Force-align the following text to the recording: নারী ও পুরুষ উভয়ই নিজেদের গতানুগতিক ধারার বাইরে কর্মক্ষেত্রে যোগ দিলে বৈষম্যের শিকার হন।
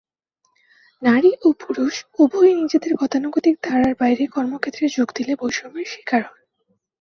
নারী 1.01 1.31
ও 1.41 1.47
পুরুষ 1.59 1.93
উভয়ই 2.19 2.55
নিজেদের 2.55 2.91
গতানুগতিক 2.95 3.55
ধারার 3.63 3.93
বাইরে 3.95 4.23
কর্মক্ষেত্রে 4.27 4.85
যোগ 4.89 5.07
দিলে 5.15 5.33
বৈষম্যের 5.35 5.87
শিকার 5.87 6.21
হন। 6.23 6.39